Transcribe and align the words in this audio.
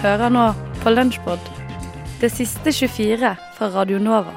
Hører 0.00 0.30
nå 0.32 0.46
på 0.80 0.90
Lunsjpod, 0.90 1.38
det 2.22 2.30
siste 2.32 2.72
24 2.72 3.34
fra 3.56 3.66
Radio 3.74 3.98
Nova. 4.00 4.32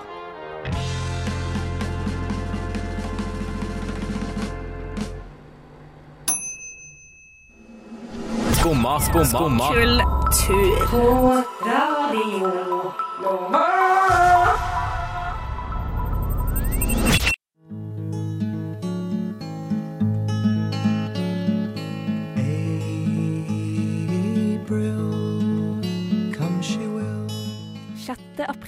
Skumma, 8.60 9.00
skumma, 9.00 9.40
Kultur. 9.40 9.72
April, 9.72 10.02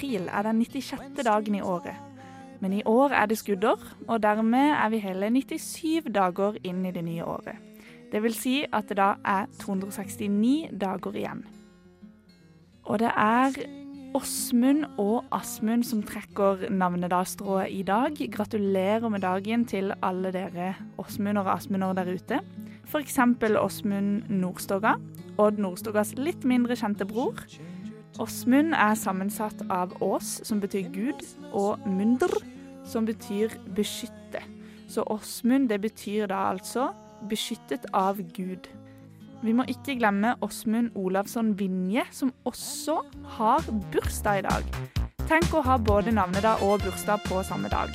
april 0.06 0.30
er 0.30 0.44
den 0.44 0.62
96. 0.62 1.24
dagen 1.26 1.56
i 1.56 1.62
året. 1.62 1.96
Men 2.62 2.74
i 2.74 2.84
år 2.86 3.10
er 3.10 3.26
det 3.26 3.38
skuddår, 3.38 3.82
og 4.08 4.24
dermed 4.24 4.72
er 4.72 4.90
vi 4.90 4.98
hele 4.98 5.30
97 5.30 6.14
dager 6.14 6.58
inn 6.64 6.86
i 6.86 6.92
det 6.92 7.04
nye 7.04 7.26
året. 7.26 7.58
Det 8.12 8.22
vil 8.24 8.34
si 8.34 8.64
at 8.72 8.88
det 8.90 8.98
da 8.98 9.16
er 9.26 9.50
269 9.60 10.70
dager 10.72 11.16
igjen. 11.16 11.44
Og 12.86 13.00
det 13.00 13.12
er 13.18 13.58
Åsmund 14.16 14.86
og 14.98 15.26
Asmund 15.32 15.84
som 15.84 16.04
trekker 16.04 16.70
navnedagsstrået 16.70 17.68
i 17.72 17.82
dag. 17.84 18.14
Gratulerer 18.32 19.10
med 19.10 19.22
dagen 19.22 19.66
til 19.66 19.92
alle 20.02 20.32
dere 20.32 20.76
Åsmunder 20.98 21.42
og 21.42 21.58
Asmunder 21.58 21.94
der 21.94 22.14
ute. 22.14 22.40
F.eks. 22.86 23.20
Åsmund 23.60 24.30
Nordstoga, 24.30 24.96
Odd 25.38 25.60
Nordstogas 25.60 26.14
litt 26.16 26.46
mindre 26.46 26.78
kjente 26.78 27.06
bror. 27.06 27.42
Åsmund 28.20 28.74
er 28.74 28.96
sammensatt 28.96 29.60
av 29.70 29.92
Ås, 30.04 30.40
som 30.48 30.62
betyr 30.64 30.88
Gud, 30.94 31.24
og 31.52 31.84
Munder, 31.88 32.32
som 32.88 33.06
betyr 33.06 33.52
beskytte. 33.76 34.40
Så 34.88 35.04
Åsmund, 35.12 35.70
det 35.70 35.82
betyr 35.82 36.30
da 36.32 36.46
altså 36.54 36.92
beskyttet 37.30 37.90
av 37.94 38.22
Gud. 38.36 38.70
Vi 39.44 39.54
må 39.54 39.66
ikke 39.68 39.98
glemme 40.00 40.36
Åsmund 40.42 40.96
Olavsson 40.96 41.54
Vinje, 41.60 42.06
som 42.12 42.32
også 42.48 43.02
har 43.38 43.66
bursdag 43.92 44.40
i 44.40 44.46
dag. 44.48 44.76
Tenk 45.28 45.54
å 45.54 45.64
ha 45.66 45.76
både 45.82 46.14
navnedag 46.16 46.64
og 46.64 46.86
bursdag 46.86 47.26
på 47.28 47.44
samme 47.44 47.70
dag. 47.74 47.92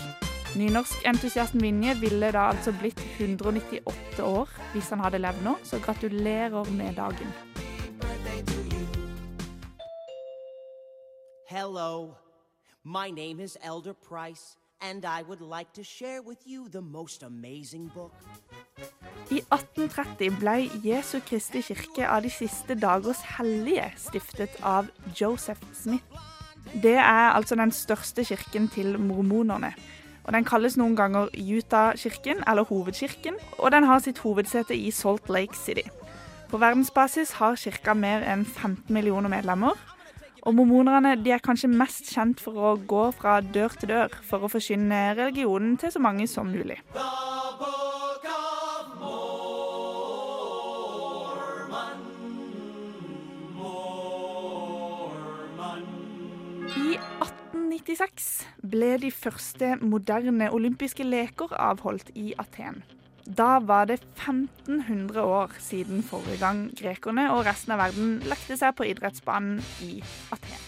Nynorskentusiasten 0.58 1.62
Vinje 1.62 1.94
ville 2.02 2.32
da 2.34 2.50
altså 2.50 2.74
blitt 2.76 3.00
198 3.18 4.24
år 4.26 4.50
hvis 4.75 4.91
han 4.91 5.00
hadde 5.04 5.22
levd 5.22 5.47
nå, 5.47 5.56
så 5.64 5.78
gratulerer 5.81 6.75
med 6.75 6.98
dagen. 6.98 7.50
Hello, 11.60 12.16
my 12.84 13.10
name 13.10 13.38
is 13.38 13.59
Elder 13.62 13.93
Price, 13.93 14.56
and 14.81 15.04
I 15.04 15.21
would 15.28 15.43
like 15.43 15.75
to 15.75 15.84
share 15.84 16.22
with 16.22 16.38
you 16.47 16.71
the 16.71 16.81
most 16.81 17.22
amazing 17.22 17.91
book. 17.94 18.15
I 19.31 19.43
1830 19.53 20.31
ble 20.41 20.70
Jesu 20.82 21.20
Kristi 21.20 21.60
kirke 21.60 22.09
av 22.09 22.22
de 22.22 22.31
siste 22.32 22.78
dagers 22.81 23.20
hellige 23.37 23.91
stiftet 24.00 24.56
av 24.62 24.88
Joseph 25.20 25.60
Smith. 25.75 26.16
Det 26.72 26.97
er 26.97 27.34
altså 27.34 27.60
den 27.60 27.76
største 27.76 28.25
kirken 28.25 28.69
til 28.69 28.97
mormonerne. 28.99 29.75
Og 30.25 30.32
Den 30.32 30.44
kalles 30.44 30.81
noen 30.81 30.97
ganger 30.97 31.28
Utah-kirken, 31.37 32.44
eller 32.49 32.65
Hovedkirken, 32.65 33.37
og 33.59 33.72
den 33.72 33.84
har 33.84 33.99
sitt 33.99 34.25
hovedsete 34.25 34.76
i 34.76 34.91
Salt 34.91 35.28
Lake 35.28 35.56
City. 35.56 35.88
På 36.49 36.56
verdensbasis 36.56 37.37
har 37.37 37.54
kirka 37.54 37.94
mer 37.94 38.25
enn 38.25 38.47
15 38.47 38.94
millioner 38.94 39.28
medlemmer. 39.28 39.76
Og 40.42 40.54
mormonerne 40.56 41.16
de 41.20 41.32
er 41.34 41.42
kanskje 41.44 41.68
mest 41.72 42.08
kjent 42.14 42.40
for 42.40 42.56
å 42.56 42.76
gå 42.88 43.06
fra 43.16 43.40
dør 43.44 43.74
til 43.80 43.92
dør 43.92 44.14
for 44.26 44.46
å 44.46 44.52
forsyne 44.52 45.00
religionen 45.18 45.76
til 45.80 45.92
så 45.92 46.00
mange 46.02 46.28
som 46.30 46.48
mulig. 46.48 46.80
I 56.70 56.94
1896 56.96 58.30
ble 58.72 58.94
de 59.02 59.10
første 59.12 59.74
moderne 59.82 60.48
olympiske 60.54 61.04
leker 61.04 61.52
avholdt 61.58 62.14
i 62.14 62.32
Aten. 62.38 62.80
Da 63.36 63.58
var 63.62 63.84
det 63.84 64.00
1500 64.16 65.22
år 65.22 65.50
siden 65.58 66.02
forrige 66.02 66.38
gang 66.38 66.70
grekerne 66.78 67.28
og 67.30 67.44
resten 67.46 67.72
av 67.72 67.78
verden 67.78 68.18
lekte 68.26 68.56
seg 68.58 68.74
på 68.74 68.88
idrettsbanen 68.91 69.60
i 69.86 70.00
Aten. 70.34 70.66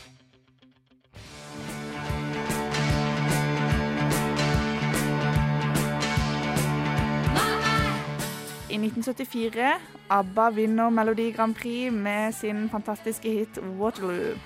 I 8.72 8.78
1974 8.78 9.74
ABBA 10.10 10.50
vinner 10.50 10.90
Melodi 10.90 11.30
Grand 11.34 11.54
Prix 11.54 11.92
med 11.92 12.32
sin 12.32 12.68
fantastiske 12.70 13.30
hit 13.30 13.58
'Waterloo'. 13.58 14.38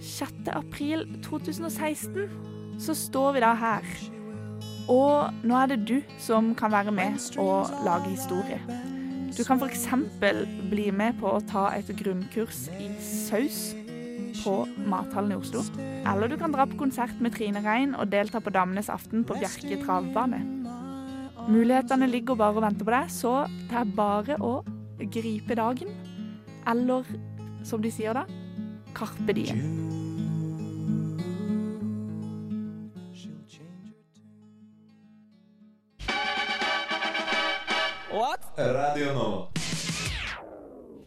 6. 0.00 0.32
april 0.52 1.22
2016 1.24 2.61
så 2.82 2.94
står 2.98 3.36
vi 3.36 3.44
da 3.44 3.52
her. 3.58 3.86
Og 4.90 5.44
nå 5.46 5.58
er 5.58 5.70
det 5.70 5.82
du 5.86 5.98
som 6.20 6.52
kan 6.58 6.72
være 6.74 6.94
med 6.94 7.20
og 7.38 7.70
lage 7.86 8.10
historie. 8.16 8.58
Du 9.32 9.44
kan 9.46 9.60
f.eks. 9.62 9.86
bli 10.70 10.90
med 10.92 11.20
på 11.20 11.30
å 11.30 11.44
ta 11.48 11.70
et 11.76 11.88
grunnkurs 11.96 12.66
i 12.76 12.90
saus 13.00 13.60
på 14.42 14.56
Mathallen 14.88 15.36
i 15.36 15.38
Oslo. 15.38 15.62
Eller 15.78 16.28
du 16.28 16.36
kan 16.40 16.52
dra 16.52 16.66
på 16.66 16.80
konsert 16.80 17.14
med 17.22 17.36
Trine 17.36 17.62
Rein 17.64 17.94
og 17.94 18.10
delta 18.12 18.42
på 18.42 18.52
Damenes 18.52 18.90
aften 18.92 19.24
på 19.24 19.38
Bjerke 19.38 19.78
travbane. 19.84 20.42
Mulighetene 21.48 22.06
ligger 22.10 22.38
bare 22.38 22.58
og 22.58 22.66
venter 22.66 22.86
på 22.86 22.94
deg, 22.94 23.10
så 23.10 23.32
det 23.70 23.80
er 23.80 23.96
bare 23.96 24.38
å 24.42 24.58
gripe 25.12 25.58
dagen. 25.58 25.96
Eller 26.68 27.08
som 27.66 27.82
de 27.82 27.90
sier 27.94 28.14
da, 28.18 28.26
karpe 28.94 29.34
diem. 29.38 30.01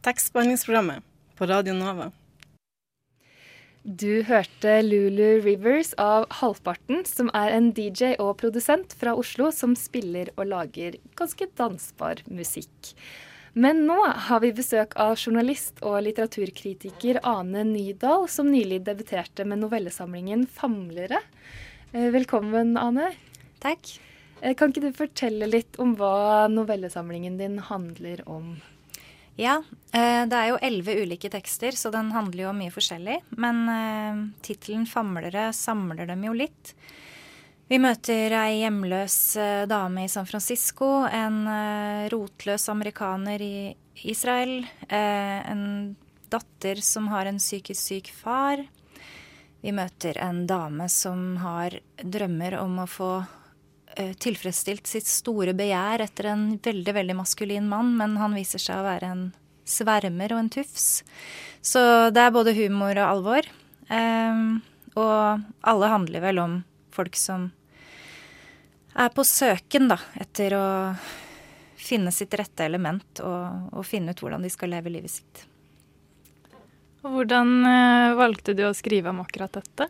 Tekstbehandlingsprogrammet 0.00 1.04
på 1.36 1.44
Radio 1.52 1.76
Nova. 1.76 2.08
Du 3.84 4.24
hørte 4.24 4.80
Lulu 4.82 5.44
Rivers 5.44 5.92
av 6.00 6.24
Halvparten, 6.40 7.04
som 7.04 7.28
er 7.36 7.52
en 7.60 7.76
DJ 7.76 8.16
og 8.16 8.40
produsent 8.40 8.96
fra 8.96 9.12
Oslo 9.20 9.52
som 9.52 9.76
spiller 9.76 10.32
og 10.38 10.48
lager 10.48 10.96
ganske 11.20 11.44
dansbar 11.60 12.24
musikk. 12.32 12.96
Men 13.52 13.86
nå 13.86 13.96
har 14.28 14.40
vi 14.40 14.50
besøk 14.52 14.94
av 15.00 15.16
journalist 15.16 15.80
og 15.86 16.02
litteraturkritiker 16.04 17.20
Ane 17.26 17.64
Nydal, 17.64 18.26
som 18.28 18.50
nylig 18.52 18.82
debuterte 18.86 19.46
med 19.48 19.62
novellesamlingen 19.62 20.46
'Famlere'. 20.46 21.22
Eh, 21.92 22.10
Velkommen, 22.12 22.76
Ane. 22.76 23.14
Takk. 23.60 23.98
Eh, 24.42 24.54
Kan 24.54 24.72
ikke 24.72 24.84
du 24.84 24.92
fortelle 24.92 25.48
litt 25.48 25.78
om 25.78 25.96
hva 25.96 26.48
novellesamlingen 26.48 27.38
din 27.38 27.58
handler 27.58 28.22
om? 28.28 28.60
Ja, 29.36 29.62
eh, 29.94 30.26
det 30.26 30.36
er 30.36 30.48
jo 30.48 30.58
elleve 30.62 31.00
ulike 31.02 31.30
tekster, 31.30 31.70
så 31.72 31.90
den 31.90 32.10
handler 32.10 32.42
jo 32.42 32.50
om 32.50 32.58
mye 32.58 32.70
forskjellig. 32.70 33.22
Men 33.36 34.34
tittelen 34.42 34.86
'Famlere' 34.86 35.54
samler 35.54 36.06
dem 36.06 36.22
jo 36.24 36.32
litt. 36.32 36.74
Vi 37.68 37.76
møter 37.76 38.32
ei 38.32 38.62
hjemløs 38.62 39.14
eh, 39.36 39.66
dame 39.68 40.06
i 40.06 40.08
San 40.08 40.24
Francisco, 40.24 41.02
en 41.04 41.42
eh, 41.52 42.06
rotløs 42.08 42.64
amerikaner 42.72 43.42
i 43.44 43.74
Israel, 44.08 44.62
eh, 44.88 45.50
en 45.52 45.92
datter 46.32 46.80
som 46.80 47.10
har 47.12 47.28
en 47.28 47.36
psykisk 47.36 47.82
syk 47.90 48.08
far. 48.16 48.62
Vi 49.60 49.74
møter 49.76 50.16
en 50.24 50.46
dame 50.48 50.86
som 50.88 51.34
har 51.42 51.76
drømmer 52.00 52.56
om 52.62 52.80
å 52.84 52.88
få 52.88 53.10
tilfredsstilt 53.98 54.86
sitt 54.86 55.08
store 55.10 55.50
begjær 55.58 56.04
etter 56.04 56.28
en 56.30 56.44
veldig, 56.62 56.92
veldig 56.94 57.16
maskulin 57.18 57.66
mann, 57.66 57.96
men 57.98 58.14
han 58.20 58.36
viser 58.36 58.62
seg 58.62 58.78
å 58.78 58.86
være 58.86 59.08
en 59.10 59.24
svermer 59.66 60.36
og 60.36 60.44
en 60.44 60.50
tufs. 60.54 60.86
Så 61.58 61.82
det 62.14 62.22
er 62.22 62.36
både 62.36 62.54
humor 62.54 62.94
og 62.94 63.08
alvor. 63.08 63.48
Og 65.02 65.48
alle 65.72 65.90
handler 65.90 66.22
vel 66.28 66.38
om 66.44 66.54
folk 66.94 67.18
som 67.18 67.48
er 68.98 69.12
på 69.14 69.24
søken, 69.26 69.88
da, 69.90 69.98
etter 70.18 70.56
å 70.58 70.66
finne 71.78 72.12
sitt 72.12 72.34
rette 72.36 72.66
element 72.66 73.22
og, 73.24 73.70
og 73.72 73.86
finne 73.86 74.12
ut 74.12 74.22
hvordan 74.22 74.42
de 74.44 74.50
skal 74.52 74.74
leve 74.74 74.92
livet 74.92 75.14
sitt. 75.18 75.44
Og 77.06 77.14
hvordan 77.14 77.52
eh, 77.68 78.16
valgte 78.18 78.56
du 78.58 78.64
å 78.66 78.74
skrive 78.74 79.12
om 79.12 79.22
akkurat 79.22 79.54
dette? 79.54 79.86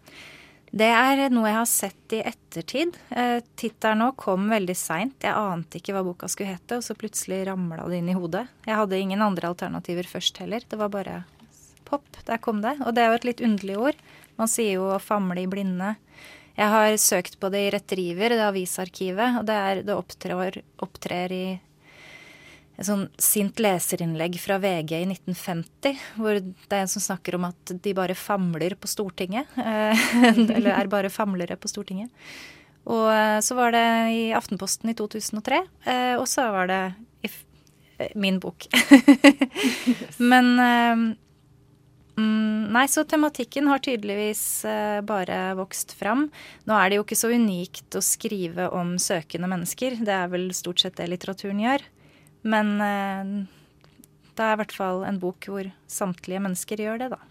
Det 0.68 0.88
er 0.92 1.30
noe 1.32 1.48
jeg 1.48 1.56
har 1.56 1.68
sett 1.70 2.12
i 2.12 2.20
ettertid. 2.28 2.98
Eh, 3.08 3.38
Tittelen 3.56 4.02
nå 4.02 4.10
kom 4.20 4.50
veldig 4.52 4.76
seint. 4.76 5.16
Jeg 5.24 5.32
ante 5.32 5.80
ikke 5.80 5.94
hva 5.96 6.04
boka 6.04 6.28
skulle 6.28 6.52
hete, 6.52 6.76
og 6.76 6.84
så 6.84 6.96
plutselig 6.98 7.40
ramla 7.48 7.86
det 7.88 8.02
inn 8.02 8.10
i 8.12 8.16
hodet. 8.18 8.44
Jeg 8.68 8.76
hadde 8.76 9.00
ingen 9.00 9.24
andre 9.24 9.48
alternativer 9.48 10.08
først 10.08 10.42
heller. 10.42 10.66
Det 10.68 10.76
var 10.76 10.92
bare 10.92 11.22
pop. 11.88 12.04
Der 12.28 12.42
kom 12.44 12.60
det. 12.60 12.76
Og 12.84 12.92
det 12.92 13.04
er 13.04 13.14
jo 13.14 13.20
et 13.22 13.28
litt 13.30 13.44
underlig 13.48 13.78
ord. 13.80 14.02
Man 14.36 14.52
sier 14.52 14.76
jo 14.76 14.90
å 14.92 15.00
famle 15.00 15.40
i 15.40 15.48
blinde. 15.48 15.94
Jeg 16.58 16.74
har 16.74 16.96
søkt 16.98 17.38
på 17.38 17.50
det 17.54 17.60
i 17.62 17.70
Retriever, 17.70 18.34
det 18.34 18.42
avisarkivet, 18.42 19.38
og 19.38 19.46
det, 19.46 19.54
er, 19.54 19.82
det 19.86 19.94
opptrer, 19.94 20.60
opptrer 20.82 21.34
i 21.34 21.44
et 22.78 22.86
sånn 22.86 23.04
sint 23.18 23.58
leserinnlegg 23.62 24.38
fra 24.42 24.58
VG 24.62 24.92
i 25.00 25.06
1950, 25.06 26.02
hvor 26.18 26.38
det 26.38 26.74
er 26.74 26.84
en 26.84 26.90
som 26.90 27.02
snakker 27.02 27.38
om 27.38 27.46
at 27.48 27.74
de 27.82 27.94
bare 27.94 28.14
famler 28.18 28.74
på 28.78 28.90
Stortinget. 28.90 29.50
eh, 29.58 30.04
Eller 30.56 30.72
er 30.74 30.90
bare 30.90 31.10
famlere 31.14 31.58
på 31.58 31.70
Stortinget. 31.70 32.10
Og 32.90 33.06
eh, 33.10 33.38
så 33.44 33.58
var 33.58 33.74
det 33.74 33.86
i 34.14 34.22
Aftenposten 34.34 34.90
i 34.90 34.96
2003, 34.98 35.62
eh, 35.90 36.14
og 36.18 36.26
så 36.30 36.46
var 36.54 36.70
det 36.70 36.82
i 37.26 37.32
min 38.18 38.38
bok. 38.42 38.66
Men 40.30 40.54
mm, 42.18 42.68
Nei, 42.74 42.84
så 42.90 43.04
tematikken 43.08 43.70
har 43.70 43.80
tydeligvis 43.84 44.42
eh, 44.68 44.98
bare 45.06 45.54
vokst 45.58 45.94
fram. 45.96 46.26
Nå 46.68 46.76
er 46.76 46.90
det 46.90 46.98
jo 46.98 47.06
ikke 47.06 47.18
så 47.18 47.30
unikt 47.32 47.96
å 47.96 48.04
skrive 48.04 48.68
om 48.74 48.96
søkende 49.00 49.48
mennesker. 49.50 49.96
Det 50.04 50.14
er 50.14 50.28
vel 50.32 50.50
stort 50.56 50.82
sett 50.82 50.98
det 51.00 51.08
litteraturen 51.08 51.62
gjør. 51.62 51.86
Men 52.48 52.74
eh, 52.84 53.32
det 54.36 54.44
er 54.44 54.54
i 54.54 54.60
hvert 54.60 54.76
fall 54.76 55.02
en 55.08 55.18
bok 55.22 55.48
hvor 55.50 55.70
samtlige 55.90 56.42
mennesker 56.44 56.84
gjør 56.84 57.02
det, 57.02 57.10
da. 57.16 57.22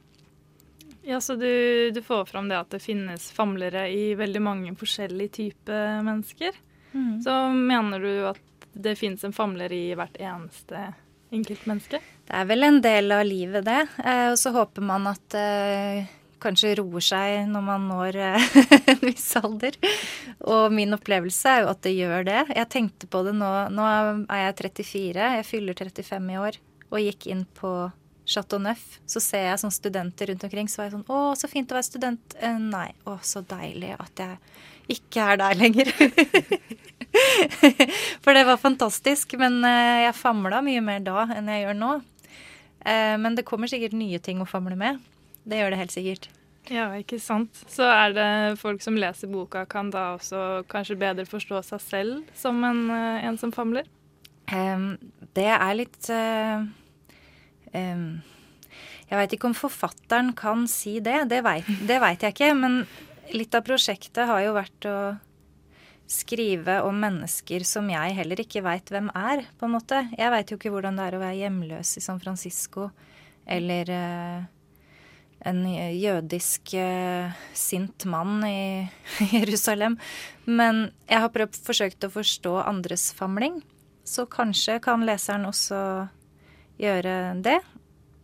Ja, 1.08 1.22
så 1.24 1.38
du, 1.40 1.48
du 1.96 2.02
får 2.04 2.26
fram 2.28 2.50
det 2.50 2.58
at 2.60 2.74
det 2.74 2.82
finnes 2.84 3.30
famlere 3.32 3.86
i 3.88 4.10
veldig 4.20 4.42
mange 4.44 4.74
forskjellige 4.76 5.38
typer 5.38 6.02
mennesker. 6.04 6.58
Mm. 6.92 7.22
Så 7.24 7.36
mener 7.54 8.04
du 8.04 8.12
at 8.28 8.68
det 8.74 8.98
finnes 9.00 9.24
en 9.24 9.36
famler 9.36 9.72
i 9.72 9.96
hvert 9.96 10.18
eneste 10.20 10.90
enkeltmenneske? 11.32 12.02
Det 12.28 12.36
er 12.36 12.48
vel 12.50 12.68
en 12.68 12.82
del 12.84 13.12
av 13.16 13.24
livet, 13.28 13.64
det. 13.66 13.82
Eh, 14.04 14.30
og 14.34 14.38
så 14.40 14.52
håper 14.56 14.84
man 14.84 15.08
at 15.10 15.24
det 15.32 16.08
kanskje 16.44 16.76
roer 16.80 17.04
seg 17.04 17.48
når 17.50 17.64
man 17.66 17.86
når 17.90 18.18
eh, 18.22 18.48
en 18.94 19.04
viss 19.06 19.30
alder. 19.40 19.78
Og 20.48 20.74
min 20.74 20.96
opplevelse 20.98 21.54
er 21.54 21.64
jo 21.64 21.72
at 21.72 21.84
det 21.86 21.96
gjør 21.98 22.28
det. 22.28 22.42
Jeg 22.56 22.72
tenkte 22.74 23.10
på 23.12 23.24
det 23.28 23.36
nå. 23.38 23.52
Nå 23.74 23.88
er 23.88 24.44
jeg 24.44 24.58
34, 24.64 25.32
jeg 25.40 25.48
fyller 25.48 25.80
35 25.88 26.34
i 26.34 26.42
år, 26.42 26.60
og 26.92 27.04
gikk 27.04 27.30
inn 27.32 27.48
på 27.58 27.74
Chateau 28.28 28.60
Neuf. 28.60 29.00
Så 29.08 29.24
ser 29.24 29.48
jeg 29.48 29.62
sånn 29.64 29.74
studenter 29.74 30.32
rundt 30.32 30.44
omkring, 30.44 30.70
så 30.70 30.82
var 30.82 30.90
jeg 30.90 30.98
sånn 30.98 31.08
Å, 31.08 31.22
så 31.40 31.50
fint 31.52 31.72
å 31.72 31.78
være 31.78 31.90
student. 31.90 32.38
Eh, 32.40 32.60
nei. 32.60 32.90
Å, 33.08 33.18
så 33.24 33.44
deilig 33.48 33.96
at 33.98 34.24
jeg 34.24 34.98
ikke 34.98 35.32
er 35.34 35.42
der 35.42 35.58
lenger. 35.60 35.92
For 38.24 38.36
det 38.36 38.44
var 38.48 38.60
fantastisk. 38.62 39.38
Men 39.40 39.60
eh, 39.68 40.04
jeg 40.08 40.20
famla 40.20 40.62
mye 40.66 40.84
mer 40.84 41.02
da 41.08 41.26
enn 41.36 41.50
jeg 41.52 41.66
gjør 41.66 41.82
nå. 41.82 41.96
Eh, 42.88 43.18
Men 43.20 43.36
det 43.36 43.46
kommer 43.46 43.68
sikkert 43.68 43.96
nye 43.98 44.20
ting 44.24 44.42
å 44.42 44.48
famle 44.48 44.78
med. 44.80 45.04
Det 45.48 45.60
gjør 45.60 45.74
det 45.74 45.82
helt 45.82 45.96
sikkert. 45.96 46.30
Ja, 46.68 46.90
ikke 47.00 47.20
sant. 47.24 47.62
Så 47.72 47.86
er 47.88 48.16
det 48.16 48.60
folk 48.60 48.82
som 48.84 48.98
leser 49.00 49.30
boka, 49.32 49.66
kan 49.70 49.92
da 49.92 50.18
også 50.18 50.64
kanskje 50.72 50.98
bedre 51.00 51.28
forstå 51.28 51.62
seg 51.64 51.84
selv 51.84 52.34
som 52.36 52.60
en, 52.68 52.90
eh, 52.92 53.28
en 53.28 53.38
som 53.40 53.54
famler? 53.56 53.88
Um, 54.52 54.98
det 55.36 55.50
er 55.52 55.74
litt 55.76 56.08
uh, 56.08 56.64
um, 57.76 58.22
Jeg 59.10 59.18
veit 59.20 59.34
ikke 59.36 59.50
om 59.50 59.56
forfatteren 59.56 60.32
kan 60.40 60.64
si 60.72 61.00
det. 61.04 61.26
Det 61.32 61.42
veit 61.44 61.68
det 61.88 62.00
vet 62.04 62.24
jeg 62.24 62.36
ikke. 62.36 62.54
Men 62.56 62.86
litt 63.36 63.56
av 63.56 63.66
prosjektet 63.68 64.28
har 64.28 64.44
jo 64.46 64.56
vært 64.56 64.88
å 64.88 64.98
skrive 66.08 66.80
om 66.88 67.00
mennesker 67.04 67.66
som 67.68 67.90
jeg 67.92 68.16
heller 68.16 68.40
ikke 68.42 68.64
veit 68.66 68.90
hvem 68.92 69.10
er, 69.12 69.44
på 69.60 69.68
en 69.68 69.76
måte. 69.76 70.06
Jeg 70.16 70.32
veit 70.34 70.52
jo 70.52 70.58
ikke 70.60 70.72
hvordan 70.72 71.00
det 71.00 71.08
er 71.08 71.18
å 71.18 71.24
være 71.24 71.40
hjemløs 71.42 71.98
i 72.00 72.04
San 72.04 72.22
Francisco, 72.24 72.90
eller 73.48 73.92
uh, 73.92 74.46
en 75.52 75.62
jødisk 75.68 76.74
uh, 76.80 77.36
sint 77.56 78.08
mann 78.08 78.40
i 78.48 78.88
Jerusalem. 79.36 80.00
Men 80.48 80.88
jeg 81.10 81.26
har 81.26 81.34
prøvd, 81.36 81.60
forsøkt 81.68 82.08
å 82.08 82.14
forstå 82.16 82.56
andres 82.64 83.10
famling, 83.16 83.60
så 84.08 84.24
kanskje 84.32 84.80
kan 84.84 85.04
leseren 85.08 85.50
også 85.50 85.80
gjøre 86.80 87.18
det. 87.44 87.60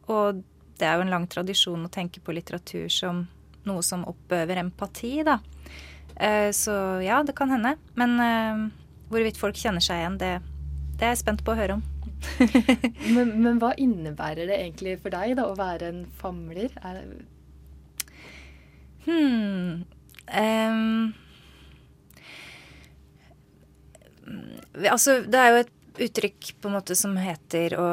Og 0.08 0.44
det 0.80 0.88
er 0.88 0.98
jo 0.98 1.06
en 1.06 1.14
lang 1.14 1.28
tradisjon 1.32 1.84
å 1.84 1.92
tenke 1.92 2.24
på 2.24 2.36
litteratur 2.36 2.88
som 2.92 3.26
noe 3.68 3.84
som 3.84 4.08
oppøver 4.08 4.60
empati, 4.64 5.18
da. 5.28 5.38
Eh, 6.18 6.52
Så 6.54 6.74
ja, 7.04 7.22
det 7.24 7.36
kan 7.36 7.50
hende. 7.54 7.76
Men 7.96 8.20
eh, 8.20 8.64
hvorvidt 9.10 9.38
folk 9.42 9.56
kjenner 9.60 9.84
seg 9.84 10.02
igjen, 10.02 10.18
det, 10.22 10.34
det 10.98 11.08
er 11.08 11.14
jeg 11.16 11.24
spent 11.24 11.44
på 11.46 11.54
å 11.54 11.60
høre 11.60 11.80
om. 11.80 11.84
Men, 13.16 13.34
men 13.44 13.58
hva 13.60 13.74
innebærer 13.76 14.48
det 14.48 14.56
egentlig 14.56 14.94
for 15.04 15.12
deg 15.12 15.34
da, 15.36 15.44
å 15.52 15.58
være 15.60 15.90
en 15.92 16.04
famler? 16.22 16.72
Er, 16.80 17.02
Hmm. 19.04 19.82
ehm, 20.32 21.12
mm, 24.24 24.86
altså, 24.88 25.18
det 25.28 25.40
er 25.42 25.50
jo 25.52 25.58
et 25.66 25.74
uttrykk 26.08 26.54
på 26.64 26.70
en 26.72 26.78
måte 26.78 26.96
som 26.96 27.18
heter 27.20 27.76
å 27.76 27.88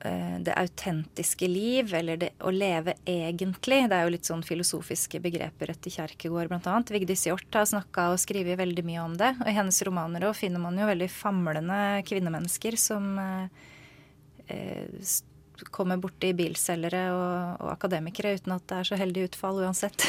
det 0.00 0.54
autentiske 0.56 1.44
liv, 1.48 1.90
eller 1.94 2.16
det 2.16 2.30
å 2.40 2.52
leve 2.54 2.94
egentlig. 3.04 3.82
Det 3.90 3.96
er 3.96 4.06
jo 4.06 4.12
litt 4.14 4.28
sånn 4.28 4.44
filosofiske 4.46 5.20
begreper 5.20 5.74
etter 5.74 5.92
Kjerkegård 5.92 6.48
bl.a. 6.48 6.76
Vigdis 6.88 7.26
Hjorth 7.28 7.58
har 7.58 7.68
snakka 7.68 8.06
og 8.14 8.20
skrevet 8.22 8.56
veldig 8.60 8.84
mye 8.86 9.02
om 9.04 9.18
det. 9.20 9.34
Og 9.42 9.50
i 9.50 9.56
hennes 9.58 9.82
romaner 9.84 10.24
òg 10.28 10.38
finner 10.38 10.62
man 10.62 10.78
jo 10.80 10.88
veldig 10.88 11.10
famlende 11.12 11.80
kvinnemennesker 12.08 12.78
som 12.80 13.12
eh, 13.20 13.66
eh, 14.56 15.04
kommer 15.68 16.00
borti 16.00 16.32
bilselgere 16.36 17.06
og, 17.12 17.60
og 17.60 17.72
akademikere 17.74 18.38
uten 18.38 18.56
at 18.56 18.64
det 18.70 18.78
er 18.78 18.88
så 18.88 19.00
heldig 19.00 19.28
utfall 19.28 19.60
uansett. 19.66 20.06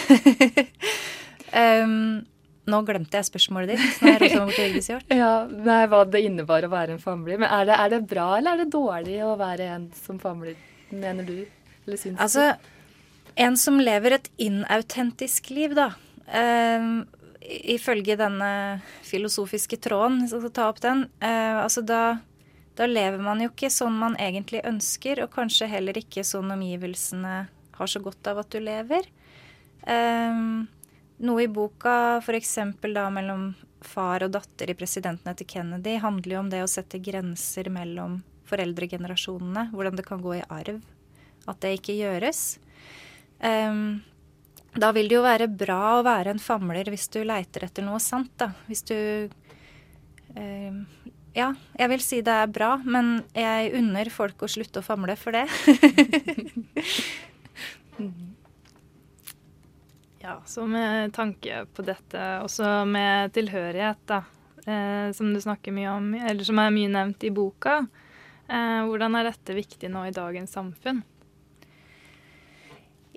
um, 1.52 2.22
nå 2.70 2.82
glemte 2.86 3.18
jeg 3.18 3.26
spørsmålet 3.30 3.74
ditt. 3.74 4.02
Meg 4.06 4.20
bort 4.36 4.54
til 4.56 4.68
Vigdis 4.70 4.90
Hjorth. 4.92 5.14
ja, 5.18 5.32
nei, 5.50 5.80
hva 5.90 6.04
det 6.06 6.22
innebar 6.28 6.64
å 6.68 6.70
være 6.72 6.94
en 6.98 7.02
famler. 7.02 7.40
Men 7.42 7.50
er 7.50 7.66
det, 7.72 7.78
er 7.80 7.90
det 7.96 8.02
bra 8.12 8.28
eller 8.38 8.54
er 8.54 8.62
det 8.66 8.74
dårlig 8.76 9.18
å 9.26 9.32
være 9.40 9.70
en 9.78 9.88
som 9.98 10.20
famler, 10.22 10.56
mener 10.92 11.26
du? 11.26 11.40
Eller 11.88 11.98
syns 11.98 12.20
Altså, 12.22 12.52
en 13.42 13.58
som 13.58 13.80
lever 13.82 14.18
et 14.20 14.30
inautentisk 14.38 15.50
liv, 15.56 15.74
da. 15.76 15.90
I- 17.42 17.74
ifølge 17.76 18.16
denne 18.20 18.82
filosofiske 19.04 19.80
tråden, 19.82 20.22
hvis 20.22 20.36
jeg 20.36 20.44
skal 20.44 20.54
ta 20.56 20.68
opp 20.70 20.80
den, 20.84 21.02
uh, 21.24 21.64
altså 21.66 21.82
da, 21.84 22.20
da 22.78 22.86
lever 22.86 23.18
man 23.26 23.42
jo 23.42 23.50
ikke 23.50 23.72
sånn 23.74 23.98
man 23.98 24.16
egentlig 24.22 24.62
ønsker, 24.70 25.24
og 25.26 25.34
kanskje 25.34 25.68
heller 25.68 25.98
ikke 25.98 26.24
sånn 26.24 26.54
omgivelsene 26.54 27.34
har 27.80 27.90
så 27.90 28.00
godt 28.06 28.30
av 28.30 28.44
at 28.44 28.54
du 28.54 28.60
lever. 28.62 29.10
Um, 29.90 30.68
noe 31.22 31.46
i 31.46 31.50
boka, 31.52 32.20
f.eks. 32.22 32.58
da 32.94 33.06
mellom 33.14 33.52
far 33.82 34.26
og 34.26 34.34
datter 34.36 34.70
i 34.70 34.78
presidenten 34.78 35.32
etter 35.32 35.48
Kennedy, 35.50 35.96
handler 36.02 36.36
jo 36.36 36.44
om 36.44 36.52
det 36.52 36.62
å 36.64 36.70
sette 36.70 37.02
grenser 37.02 37.70
mellom 37.74 38.20
foreldregenerasjonene. 38.50 39.70
Hvordan 39.74 39.98
det 39.98 40.06
kan 40.08 40.22
gå 40.22 40.38
i 40.38 40.46
arv. 40.50 40.82
At 41.50 41.62
det 41.64 41.76
ikke 41.80 41.98
gjøres. 41.98 42.60
Um, 43.42 44.02
da 44.78 44.92
vil 44.96 45.10
det 45.10 45.18
jo 45.18 45.26
være 45.26 45.50
bra 45.52 45.98
å 45.98 46.04
være 46.06 46.32
en 46.32 46.42
famler 46.42 46.88
hvis 46.92 47.10
du 47.12 47.22
leiter 47.28 47.66
etter 47.68 47.84
noe 47.84 48.00
sant, 48.00 48.32
da. 48.40 48.52
Hvis 48.70 48.86
du 48.88 48.96
ehm, 50.36 50.86
Ja, 51.36 51.54
jeg 51.80 51.92
vil 51.92 52.04
si 52.04 52.22
det 52.24 52.38
er 52.44 52.52
bra, 52.52 52.76
men 52.84 53.22
jeg 53.36 53.74
unner 53.80 54.12
folk 54.12 54.44
å 54.44 54.52
slutte 54.52 54.80
å 54.80 54.86
famle 54.86 55.18
for 55.20 55.36
det. 55.36 55.46
Ja, 60.22 60.42
så 60.46 60.68
med 60.68 61.14
tanke 61.14 61.66
på 61.74 61.82
dette, 61.82 62.22
også 62.46 62.84
med 62.86 63.34
tilhørighet, 63.34 64.04
da, 64.06 64.20
eh, 64.70 65.10
som 65.18 65.32
du 65.34 65.42
snakker 65.42 65.74
mye 65.74 65.90
om, 65.90 66.12
eller 66.14 66.46
som 66.46 66.62
er 66.62 66.74
mye 66.76 66.92
nevnt 66.94 67.26
i 67.26 67.32
boka, 67.34 67.80
eh, 68.46 68.82
hvordan 68.86 69.18
er 69.18 69.32
dette 69.32 69.58
viktig 69.58 69.90
nå 69.90 70.06
i 70.06 70.14
dagens 70.14 70.54
samfunn? 70.54 71.02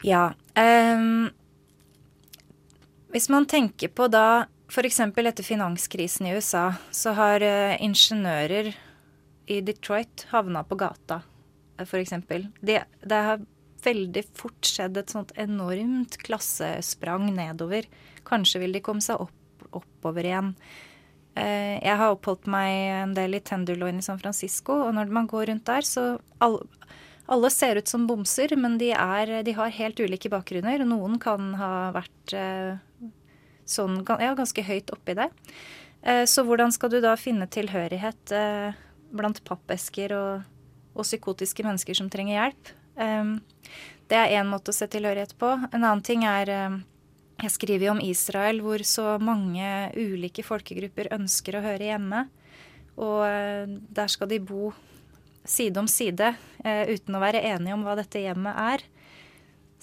Ja. 0.01 0.33
Eh, 0.57 1.05
hvis 3.13 3.29
man 3.29 3.47
tenker 3.47 3.93
på 3.93 4.09
da 4.09 4.47
f.eks. 4.73 5.01
etter 5.01 5.45
finanskrisen 5.45 6.27
i 6.27 6.33
USA, 6.35 6.73
så 6.91 7.13
har 7.15 7.45
eh, 7.45 7.77
ingeniører 7.85 8.73
i 9.47 9.61
Detroit 9.61 10.25
havna 10.33 10.65
på 10.65 10.81
gata, 10.81 11.21
f.eks. 11.85 12.17
Det, 12.61 12.81
det 13.05 13.21
har 13.29 13.45
veldig 13.85 14.25
fort 14.37 14.67
skjedd 14.69 14.99
et 15.01 15.13
sånt 15.13 15.33
enormt 15.41 16.19
klassesprang 16.25 17.29
nedover. 17.37 17.87
Kanskje 18.27 18.63
vil 18.65 18.75
de 18.77 18.83
komme 18.85 19.05
seg 19.05 19.21
opp, 19.25 19.67
oppover 19.75 20.27
igjen. 20.27 20.55
Eh, 21.37 21.81
Jeg 21.83 21.97
har 21.99 22.15
oppholdt 22.15 22.47
meg 22.47 22.71
en 23.03 23.15
del 23.17 23.35
i 23.35 23.43
Tenderloin 23.43 23.99
i 23.99 24.07
San 24.07 24.21
Francisco, 24.23 24.77
og 24.87 24.95
når 24.95 25.11
man 25.11 25.27
går 25.31 25.51
rundt 25.51 25.67
der, 25.67 25.83
så 25.83 26.19
alle, 26.41 26.67
Alle 27.27 27.49
ser 27.49 27.79
ut 27.81 27.89
som 27.89 28.03
bomser, 28.07 28.53
men 28.61 28.77
de, 28.77 28.91
er, 28.93 29.31
de 29.43 29.53
har 29.57 29.71
helt 29.73 29.97
ulike 29.97 30.29
bakgrunner. 30.29 30.83
Noen 30.85 31.17
kan 31.19 31.55
ha 31.57 31.91
vært 31.95 32.35
eh, 32.37 32.77
sånn 33.65 34.03
ja, 34.21 34.35
ganske 34.37 34.61
høyt 34.61 34.93
oppi 34.93 35.15
det. 35.17 35.31
Eh, 36.05 36.27
så 36.29 36.45
hvordan 36.45 36.69
skal 36.71 36.93
du 36.93 36.99
da 37.01 37.15
finne 37.17 37.49
tilhørighet 37.49 38.35
blant 39.09 39.41
pappesker 39.49 40.13
og, 40.13 40.45
og 40.93 41.09
psykotiske 41.09 41.65
mennesker 41.65 41.97
som 41.97 42.13
trenger 42.13 42.37
hjelp? 42.43 42.75
Eh, 42.97 43.25
det 44.11 44.19
er 44.21 44.37
én 44.39 44.51
måte 44.51 44.73
å 44.73 44.77
se 44.77 44.89
tilhørighet 44.91 45.37
på. 45.41 45.55
En 45.73 45.83
annen 45.83 46.05
ting 46.05 46.27
er 46.29 46.51
eh, 46.53 46.81
Jeg 47.45 47.51
skriver 47.57 47.89
jo 47.89 47.93
om 47.97 48.03
Israel, 48.05 48.61
hvor 48.63 48.83
så 48.87 49.19
mange 49.19 49.91
ulike 49.97 50.45
folkegrupper 50.47 51.13
ønsker 51.17 51.59
å 51.59 51.65
høre 51.65 51.93
hjemme. 51.93 52.27
Og 53.01 53.25
eh, 53.27 53.65
der 53.69 54.13
skal 54.13 54.31
de 54.31 54.41
bo 54.41 54.73
side 55.45 55.81
om 55.81 55.89
side 55.91 56.35
eh, 56.65 56.89
uten 56.89 57.17
å 57.17 57.23
være 57.23 57.43
enige 57.45 57.77
om 57.77 57.85
hva 57.85 57.97
dette 57.99 58.23
hjemmet 58.23 58.61
er. 58.61 58.85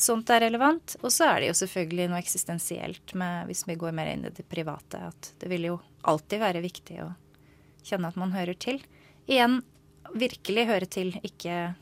Sånt 0.02 0.32
er 0.34 0.42
relevant. 0.46 0.96
Og 1.02 1.12
så 1.14 1.28
er 1.28 1.42
det 1.42 1.52
jo 1.52 1.58
selvfølgelig 1.62 2.08
noe 2.10 2.22
eksistensielt 2.22 3.14
med, 3.18 3.50
hvis 3.50 3.66
vi 3.68 3.78
går 3.78 3.94
mer 3.96 4.14
inn 4.14 4.26
i 4.26 4.34
det 4.34 4.48
private, 4.50 5.04
at 5.12 5.34
det 5.42 5.52
vil 5.52 5.68
jo 5.70 5.76
alltid 6.08 6.42
være 6.42 6.64
viktig 6.64 7.04
å 7.04 7.12
kjenne 7.86 8.10
at 8.10 8.18
man 8.18 8.34
hører 8.34 8.58
til. 8.58 8.82
Igjen 9.30 9.60
virkelig 10.18 10.68
høre 10.70 10.90
til, 10.90 11.14
ikke 11.26 11.74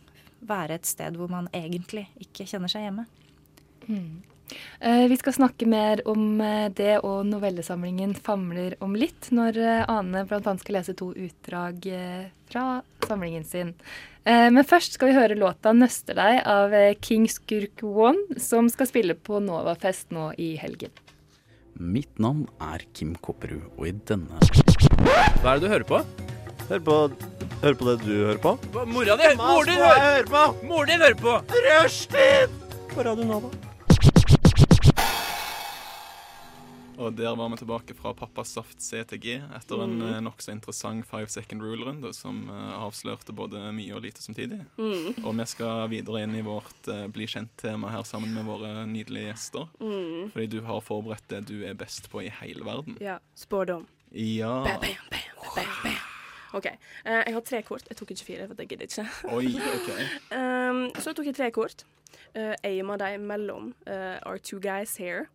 være 0.42 0.80
et 0.80 0.86
sted 0.90 1.18
hvor 1.20 1.30
man 1.32 1.50
egentlig 1.54 2.08
ikke 2.20 2.48
kjenner 2.50 2.72
seg 2.72 2.88
hjemme. 2.88 3.06
Mm. 3.88 4.22
Vi 5.10 5.18
skal 5.20 5.36
snakke 5.36 5.68
mer 5.70 6.00
om 6.10 6.40
eh, 6.42 6.72
det 6.74 7.04
og 7.06 7.28
novellesamlingen 7.30 8.16
'Famler 8.18 8.74
om 8.82 8.96
litt', 8.98 9.30
når 9.30 9.60
eh, 9.62 9.84
Ane 9.86 10.24
bl.a. 10.26 10.54
skal 10.58 10.80
lese 10.80 10.96
to 10.98 11.12
utdrag 11.14 11.86
fra 12.50 12.64
samlingen 13.06 13.46
sin. 13.46 13.76
Eh, 14.26 14.50
Men 14.50 14.66
først 14.66 14.98
skal 14.98 15.10
vi 15.12 15.18
høre 15.18 15.38
låta 15.38 15.74
'Nøster 15.74 16.18
deg' 16.18 16.42
av 16.46 16.74
eh, 16.74 16.96
King 17.02 17.28
Skurk 17.30 17.84
One, 17.84 18.40
som 18.40 18.70
skal 18.70 18.90
spille 18.90 19.16
på 19.16 19.40
Novafest 19.40 20.12
nå 20.12 20.32
i 20.38 20.56
helgen. 20.58 20.92
Mitt 21.80 22.20
navn 22.20 22.48
er 22.60 22.84
Kim 22.94 23.16
Kopperud, 23.16 23.70
og 23.78 23.88
i 23.88 23.94
denne 24.10 24.42
Hva 25.40 25.54
er 25.54 25.60
det 25.60 25.64
du 25.64 25.70
hører 25.72 25.88
på? 25.88 26.02
Hør 26.70 26.82
på, 26.86 26.98
hør 27.62 27.74
på 27.80 27.88
det 27.90 27.98
du 28.06 28.12
hører 28.26 28.42
på. 28.44 28.56
Mora 28.90 29.16
di! 29.20 29.32
Moren 29.40 29.68
din 29.72 29.82
hører 29.84 30.30
på! 30.30 30.44
Moren 30.68 30.94
din 30.94 31.02
hører 31.04 31.20
på! 31.20 31.40
Rushtid! 31.70 32.54
På 32.94 33.04
Radio 33.06 33.26
Nova. 33.30 33.50
Og 37.00 37.14
der 37.16 37.32
var 37.40 37.48
vi 37.54 37.58
tilbake 37.62 37.94
fra 37.96 38.12
Pappas 38.14 38.50
Saft 38.58 38.82
CTG 38.84 39.38
etter 39.56 39.84
en 39.86 39.94
Mm. 40.02 40.18
nokså 40.26 40.52
interessant 40.52 41.06
five 41.08 41.30
second 41.32 41.62
rule-runde 41.64 42.12
som 42.14 42.42
eh, 42.52 42.74
avslørte 42.76 43.32
både 43.32 43.62
mye 43.72 43.94
og 43.96 44.02
lite 44.04 44.20
samtidig. 44.22 44.60
Mm. 44.78 45.24
Og 45.24 45.32
vi 45.40 45.46
skal 45.48 45.88
videre 45.94 46.26
inn 46.26 46.36
i 46.36 46.44
vårt 46.44 46.92
uh, 46.92 47.08
bli 47.08 47.24
kjent-tema 47.26 47.88
her 47.96 48.04
sammen 48.04 48.34
med 48.36 48.44
våre 48.52 48.84
nydelige 48.86 49.32
gjester. 49.32 49.70
Mm. 49.80 50.32
Fordi 50.36 50.48
du 50.48 50.60
har 50.68 50.82
forberedt 50.84 51.24
det 51.32 51.46
du 51.48 51.64
er 51.64 51.74
best 51.80 52.12
på 52.12 52.26
i 52.28 52.30
hele 52.42 52.68
verden. 52.68 52.98
Ja. 53.00 53.20
Spådom. 53.34 53.88
Ja. 54.12 54.58
Bam, 54.68 54.82
bam, 54.84 55.04
bam, 55.10 55.54
bam, 55.56 55.76
bam. 55.84 56.09
OK. 56.58 56.66
eh, 56.66 57.24
jeg 57.28 57.34
har 57.36 57.42
tre 57.46 57.62
kort. 57.68 57.88
Jeg 57.90 57.98
tok 58.00 58.14
ikke 58.16 58.26
fire, 58.26 58.48
for 58.48 58.62
jeg 58.64 58.72
gidder 58.72 58.90
ikke. 58.90 59.08
Oi, 59.36 59.52
OK. 59.78 59.92
Um, 60.34 60.86
så 61.00 61.14
tok 61.14 61.30
jeg 61.30 61.38
tre 61.38 61.52
kort. 61.56 61.86
Uh, 62.36 62.56
aima 62.66 62.98
dem 63.02 63.28
mellom 63.30 63.74
uh, 63.88 64.18
our 64.26 64.38
two 64.38 64.60
guys 64.64 64.96
here. 64.98 65.28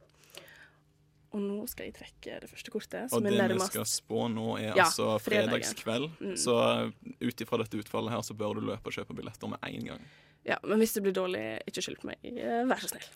Og 1.35 1.42
nå 1.42 1.64
skal 1.66 1.88
jeg 1.88 1.97
trekke 1.97 2.37
det 2.44 2.49
første 2.50 2.71
kortet, 2.71 3.09
Og 3.09 3.18
som 3.18 3.25
det 3.26 3.38
er 3.42 3.50
vi 3.50 3.64
skal 3.66 3.87
spå 3.90 4.28
nå, 4.30 4.52
er 4.61 4.68
Ja, 4.68 4.85
altså 4.87 5.16
fredagskveld. 5.18 6.12
Mm. 6.21 6.37
Så 6.38 6.54
ut 7.02 7.42
ifra 7.42 7.59
dette 7.59 7.80
utfallet 7.83 8.14
her, 8.14 8.23
så 8.23 8.37
bør 8.38 8.61
du 8.61 8.68
løpe 8.68 8.90
og 8.90 8.94
kjøpe 8.94 9.16
billetter 9.18 9.50
med 9.50 9.59
en 9.66 9.88
gang. 9.90 10.04
Ja, 10.44 10.59
men 10.62 10.78
hvis 10.78 10.92
det 10.94 11.02
blir 11.02 11.14
dårlig, 11.16 11.42
ikke 11.66 11.83
skyld 11.83 12.02
på 12.02 12.11
meg. 12.11 12.21
Eh, 12.28 12.61
Vær 12.68 12.83
så 12.83 12.90
snill. 12.92 13.06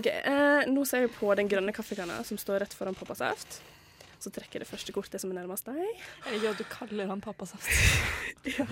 OK. 0.00 0.08
uh, 0.08 0.64
nå 0.72 0.86
ser 0.88 1.04
jeg 1.04 1.12
på 1.18 1.30
den 1.38 1.50
grønne 1.52 1.74
kaffekanna 1.76 2.22
som 2.26 2.40
står 2.40 2.64
rett 2.64 2.74
foran 2.74 2.96
pappas 2.98 3.20
Saft. 3.20 3.60
Så 4.22 4.30
trekker 4.30 4.60
jeg 4.60 4.62
det 4.62 4.70
første 4.70 4.94
kortet 4.94 5.18
som 5.18 5.32
er 5.32 5.40
nærmest 5.40 5.66
deg. 5.66 6.02
Ja, 6.44 6.52
du 6.54 6.62
kaller 6.70 7.08
han 7.10 7.22
Pappa 7.24 7.48
Saft. 7.50 7.66
ja. 8.46 8.66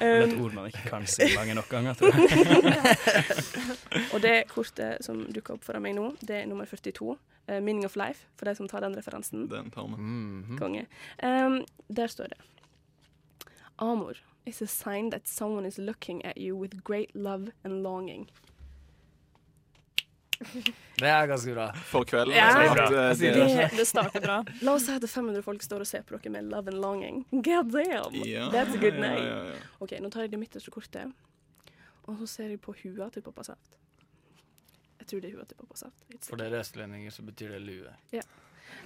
Det 0.00 0.08
er 0.08 0.24
et 0.24 0.34
Um, 0.34 0.44
ord 0.44 0.56
man 0.56 0.70
ikke 0.70 0.82
kan 0.88 1.06
si 1.06 1.28
mange 1.36 1.54
nok 1.54 1.68
ganger, 1.70 1.94
tror 1.94 2.16
jeg. 2.18 3.36
og 4.14 4.22
det 4.24 4.34
kortet 4.50 5.04
som 5.06 5.22
dukker 5.30 5.54
opp 5.54 5.66
foran 5.66 5.84
meg 5.84 5.94
nå, 5.98 6.08
det 6.26 6.40
er 6.42 6.48
nummer 6.50 6.66
42. 6.66 7.14
Uh, 7.14 7.58
'Meaning 7.60 7.86
of 7.86 7.94
Life', 7.98 8.26
for 8.38 8.50
de 8.50 8.54
som 8.58 8.68
tar 8.68 8.82
den 8.82 8.96
referansen. 8.98 9.46
Den 9.50 9.70
tar 9.70 9.86
vi. 9.86 9.94
Mm. 10.02 10.58
Konge. 10.58 10.86
Um, 11.22 11.62
der 11.86 12.10
står 12.10 12.34
det 12.34 12.40
Amor 13.78 14.18
is 14.46 14.60
a 14.62 14.66
sign 14.66 15.10
that 15.10 15.28
someone 15.28 15.64
is 15.64 15.78
looking 15.78 16.24
at 16.24 16.36
you 16.36 16.56
with 16.56 16.82
great 16.84 17.14
love 17.14 17.52
and 17.64 17.82
longing. 17.82 18.28
Det 20.40 21.08
er 21.08 21.26
ganske 21.28 21.52
bra. 21.54 21.66
For 21.90 22.04
kvelden. 22.08 22.34
Ja, 22.34 22.50
Det, 22.74 22.80
eh, 22.96 23.08
Jeg 23.08 23.16
sier 23.16 23.34
det- 23.68 23.76
det 23.76 23.86
starter 23.86 24.20
bra. 24.24 24.38
La 24.62 24.72
oss 24.72 24.86
si 24.86 24.92
at 24.94 25.02
er 25.04 25.06
500 25.06 25.42
folk 25.44 25.62
står 25.62 25.80
og 25.80 25.86
ser 25.86 26.02
på 26.02 26.16
dere 26.18 26.30
med 26.32 26.44
love 26.50 26.68
and 26.68 26.80
longing. 26.80 27.24
God 27.30 27.70
damn! 27.72 28.14
Ja, 28.24 28.48
That's 28.50 28.74
a 28.74 28.78
good 28.80 28.94
name. 28.98 29.20
ja, 29.20 29.44
ja. 29.44 29.58
OK, 29.80 29.90
nå 30.00 30.10
tar 30.10 30.22
jeg 30.22 30.30
det 30.30 30.38
midterste 30.40 30.70
kortet, 30.70 31.12
og 32.06 32.16
så 32.18 32.26
ser 32.28 32.48
jeg 32.48 32.60
på 32.60 32.74
hua 32.82 33.10
til 33.10 33.22
Pappa 33.22 33.42
Saft. 33.42 33.76
Jeg 34.98 35.06
tror 35.06 35.20
det 35.20 35.30
er 35.32 35.36
hua 35.36 35.44
til 35.44 35.56
Pappa 35.56 35.76
Saft. 35.76 36.04
For 36.28 36.36
dere 36.36 36.60
østlendinger 36.60 37.10
så 37.10 37.22
betyr 37.22 37.48
det 37.52 37.60
lue. 37.62 37.92
Ja. 38.12 38.20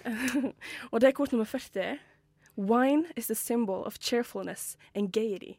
og 0.92 1.00
det 1.00 1.08
er 1.08 1.12
kort 1.12 1.32
nummer 1.32 1.44
40. 1.46 1.99
Wine 2.56 3.04
is 3.16 3.26
the 3.26 3.34
symbol 3.34 3.82
of 3.87 3.99
cheerfulness 4.00 4.76
and 4.94 5.12
gaiety. 5.12 5.54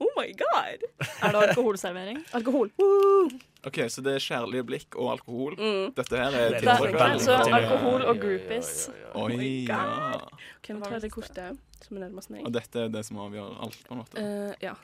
Oh 0.00 0.10
my 0.16 0.28
god! 0.32 0.84
Er 1.22 1.32
det 1.32 1.40
alkoholservering? 1.48 2.20
Alkohol. 2.32 2.70
Woo! 2.80 3.30
OK, 3.64 3.78
så 3.92 4.00
det 4.00 4.14
er 4.16 4.22
kjærlige 4.24 4.64
blikk 4.64 4.96
og 4.96 5.10
alkohol. 5.12 5.56
Mm. 5.58 5.90
Dette 5.96 6.16
her 6.16 6.36
er 6.36 6.54
veldig 6.56 7.20
Så 7.20 7.36
alkohol 7.36 8.06
og 8.08 8.20
groupies. 8.22 8.70
Oi, 9.14 9.66
ja. 9.68 9.82
OK, 10.56 10.70
nå 10.72 10.80
tar 10.86 11.04
det 11.04 11.12
kortet 11.12 11.58
som 11.84 11.98
er 11.98 12.06
nærmest 12.06 12.32
meg. 12.32 12.46
Og 12.48 12.54
dette 12.54 12.86
er 12.86 12.88
det 12.92 13.04
som 13.04 13.20
avgjør 13.20 13.60
alt, 13.66 13.82
på 13.84 13.96
en 13.96 14.00
måte. 14.00 14.24
Uh, 14.24 14.54
ja. 14.64 14.74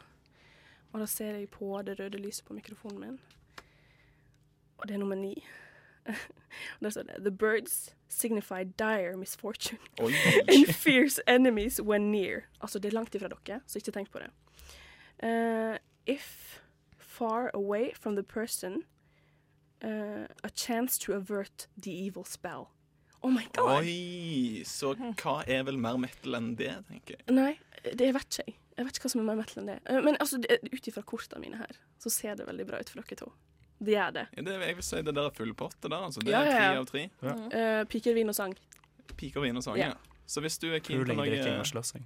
Og 0.93 1.01
da 1.01 1.09
ser 1.09 1.39
jeg 1.41 1.49
på 1.53 1.71
det 1.87 1.97
røde 2.01 2.21
lyset 2.21 2.45
på 2.45 2.57
mikrofonen 2.57 3.01
min. 3.01 3.19
Og 4.77 4.89
det 4.89 4.97
er 4.97 5.01
nummer 5.01 5.17
ni. 5.17 5.35
Der 6.81 6.91
står 6.91 7.03
det 7.03 7.25
The 7.25 7.31
birds 7.31 7.95
signify 8.09 8.65
dire 8.79 9.17
misfortune 9.17 9.81
Oi. 10.01 10.13
and 10.49 10.75
fierce 10.75 11.21
enemies 11.29 11.81
when 11.83 12.13
near. 12.13 12.41
Altså, 12.61 12.79
det 12.79 12.89
er 12.89 12.93
langt 12.93 13.15
ifra 13.15 13.29
dere, 13.29 13.61
så 13.67 13.79
ikke 13.79 13.93
tenk 13.93 14.11
på 14.13 14.19
det. 14.19 14.31
Eh, 15.23 15.79
if 16.07 16.61
far 16.99 17.51
away 17.55 17.93
from 17.95 18.17
the 18.17 18.23
person, 18.23 18.83
uh, 19.85 20.27
a 20.45 20.51
chance 20.55 20.99
to 20.99 21.13
avert 21.15 21.67
the 21.81 21.91
evil 21.91 22.25
spell. 22.25 22.69
Oh 23.23 23.31
my 23.33 23.47
god! 23.57 23.81
Oi, 23.81 24.63
så 24.69 24.93
hva 25.17 25.39
er 25.49 25.65
vel 25.67 25.79
mer 25.81 25.97
metal 25.99 26.37
enn 26.39 26.53
det, 26.59 26.75
tenker 26.91 27.17
jeg. 27.17 27.25
Nei, 27.35 27.55
det 27.97 28.13
vet 28.15 28.29
ikke 28.29 28.45
jeg. 28.47 28.59
Jeg 28.77 28.85
vet 28.85 28.99
ikke 28.99 29.07
hva 29.09 29.11
som 29.15 29.23
er 29.23 29.29
mer 29.31 29.39
metal 29.41 29.63
enn 29.63 29.71
det. 29.73 29.79
Eh, 29.89 30.03
Men 30.05 30.19
altså, 30.21 30.37
ut 30.45 30.89
ifra 30.93 31.03
kortene 31.03 31.41
mine 31.41 31.57
her, 31.63 31.79
så 31.99 32.13
ser 32.13 32.37
det 32.37 32.47
veldig 32.47 32.67
bra 32.69 32.79
ut 32.85 32.93
for 32.93 33.01
dere 33.01 33.17
to. 33.23 33.31
Det 33.81 33.93
gjør 33.97 34.13
det. 34.17 34.27
Ja, 34.37 34.43
det 34.45 34.53
jeg 34.69 34.77
vil 34.77 34.85
si 34.85 35.01
det 35.05 35.15
der 35.17 35.27
er 35.31 35.35
full 35.37 35.55
pott, 35.57 35.75
det 35.81 35.91
der. 35.91 36.05
Altså. 36.05 36.21
Det 36.25 36.33
Ja, 36.33 36.43
er 36.45 36.53
tre 36.53 36.61
ja. 36.61 36.81
av 36.81 36.87
tre. 36.93 37.03
Eh, 37.57 37.85
piker, 37.93 38.15
vin 38.17 38.29
og 38.29 38.37
sang. 38.37 38.55
Piker, 39.17 39.41
vin 39.45 39.57
og 39.57 39.65
sang, 39.65 39.77
Ja. 39.81 39.95
Så 40.27 40.41
hvis 40.43 40.59
du 40.59 40.67
er 40.75 40.81
keen 40.83 40.99
på 40.99 41.05
Puling, 41.07 41.17
noe 41.21 41.27
drikking 41.31 41.61
og 41.61 41.67
slåssing. 41.71 42.03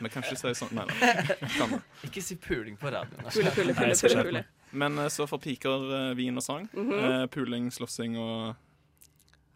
Men 0.00 0.10
kanskje 0.14 0.36
si 0.38 0.52
sånn 0.54 0.70
Nei 0.78 0.84
nei. 0.86 1.78
Ikke 2.06 2.22
si 2.22 2.36
puling 2.38 2.76
på 2.78 2.92
radioen. 2.94 3.24
Pule, 3.34 3.50
pule, 3.56 3.74
pule, 3.74 3.94
pule, 3.98 4.24
pule. 4.28 4.42
Men 4.72 4.98
eh, 5.02 5.08
så 5.10 5.26
for 5.26 5.42
piker, 5.42 5.86
eh, 5.96 6.14
vin 6.14 6.38
og 6.38 6.44
sang. 6.46 6.68
Mhm. 6.72 6.92
eh, 7.00 7.24
Puling, 7.34 7.70
slåssing 7.74 8.14
og 8.22 8.54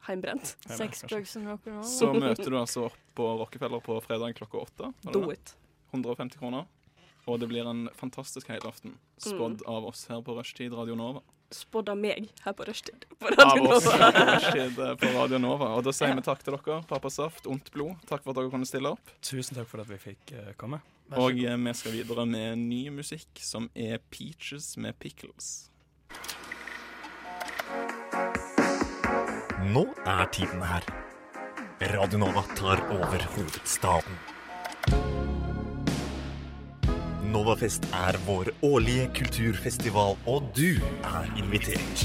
Heimbrent. 0.08 0.56
Sexbugs 0.68 1.36
and 1.38 1.46
rock'n'roll. 1.48 1.84
Så 1.88 2.10
møter 2.12 2.50
du 2.50 2.58
altså 2.58 2.88
opp 2.90 2.98
på 3.16 3.24
Rockefeller 3.40 3.80
på 3.80 4.00
fredag 4.04 4.34
klokka 4.36 4.58
åtte. 4.66 4.90
Do 5.12 5.22
det? 5.30 5.38
it. 5.38 5.54
150 5.94 6.36
kroner. 6.42 6.66
Og 7.26 7.38
det 7.40 7.48
blir 7.48 7.64
en 7.70 7.86
fantastisk 7.96 8.50
helaften. 8.52 8.98
Spådd 9.16 9.62
Mm. 9.62 9.68
av 9.70 9.86
oss 9.88 10.06
her 10.10 10.20
på 10.20 10.34
Rushtid 10.36 10.74
Radio 10.76 10.94
Nova. 10.94 11.22
Spådd 11.54 11.92
av 11.92 11.98
meg 12.00 12.30
her 12.42 12.54
på 12.56 12.66
rushtid. 12.66 13.04
På 13.20 13.30
Radio 13.30 13.68
Nova. 13.68 13.80
på 14.76 14.86
eh, 14.88 14.94
på 14.98 15.12
Radio 15.14 15.38
Nova. 15.38 15.70
Og 15.78 15.84
da 15.86 15.94
sier 15.94 16.14
vi 16.16 16.24
takk 16.26 16.42
til 16.42 16.56
dere, 16.56 16.80
Pappa 16.90 17.12
Saft, 17.12 17.46
Ondt 17.50 17.70
blod. 17.74 17.94
Takk 18.10 18.24
for 18.24 18.34
at 18.34 18.40
dere 18.40 18.50
kunne 18.52 18.68
stille 18.68 18.90
opp. 18.96 19.14
Tusen 19.22 19.58
takk 19.58 19.70
for 19.70 19.84
at 19.84 19.90
vi 19.92 20.00
fikk 20.02 20.34
eh, 20.34 20.50
komme. 20.58 20.82
Og 21.14 21.38
eh, 21.38 21.56
vi 21.66 21.76
skal 21.78 21.94
videre 21.94 22.26
med 22.26 22.64
ny 22.64 22.82
musikk, 22.94 23.30
som 23.38 23.70
er 23.74 24.02
Peaches 24.10 24.74
med 24.80 24.98
Pickles. 24.98 25.70
Nå 29.70 29.86
er 30.06 30.26
tiden 30.34 30.62
her. 30.64 30.86
Radio 31.94 32.18
Nova 32.18 32.42
tar 32.56 32.82
over 32.94 33.28
hovedstaden. 33.36 35.23
Novafest 37.34 37.86
er 37.90 38.14
vår 38.28 38.52
årlige 38.62 39.08
kulturfestival, 39.16 40.14
og 40.30 40.44
du 40.54 40.76
er 41.02 41.24
invitert. 41.40 42.04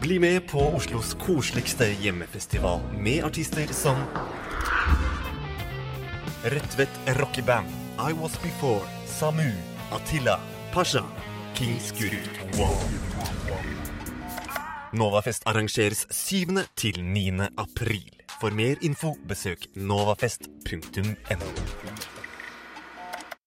Bli 0.00 0.16
med 0.22 0.46
på 0.48 0.62
Oslos 0.78 1.12
koseligste 1.20 1.90
hjemmefestival 2.00 2.80
med 2.96 3.26
artister 3.28 3.68
som 3.76 4.00
Rødtvet 6.44 7.00
rockeband, 7.20 7.68
I 8.00 8.14
Was 8.16 8.38
Before, 8.40 8.88
Samu, 9.06 9.50
Attila, 9.92 10.38
Pasha, 10.72 11.04
Kings 11.54 11.92
Guru. 11.92 12.22
Wow. 12.56 12.78
Novafest 14.92 15.42
arrangeres 15.46 16.06
7. 16.10 16.56
til 16.76 17.04
9. 17.04 17.30
april. 17.58 18.08
For 18.40 18.50
mer 18.50 18.80
info 18.80 19.12
besøk 19.28 19.66
novafest.no. 19.76 21.52